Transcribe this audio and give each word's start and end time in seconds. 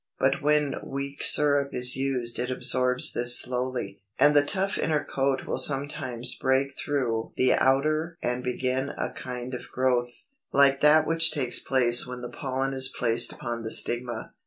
But 0.17 0.41
when 0.41 0.77
weak 0.83 1.21
syrup 1.21 1.75
is 1.75 1.95
used 1.95 2.39
it 2.39 2.49
absorbs 2.49 3.13
this 3.13 3.37
slowly, 3.39 4.01
and 4.17 4.35
the 4.35 4.43
tough 4.43 4.79
inner 4.79 5.03
coat 5.03 5.45
will 5.45 5.59
sometimes 5.59 6.33
break 6.35 6.73
through 6.75 7.33
the 7.37 7.53
outer 7.53 8.17
and 8.19 8.43
begin 8.43 8.93
a 8.97 9.11
kind 9.11 9.53
of 9.53 9.69
growth, 9.71 10.23
like 10.51 10.81
that 10.81 11.05
which 11.05 11.31
takes 11.31 11.59
place 11.59 12.07
when 12.07 12.21
the 12.21 12.29
pollen 12.31 12.73
is 12.73 12.89
placed 12.97 13.31
upon 13.31 13.61
the 13.61 13.69
stigma. 13.69 14.33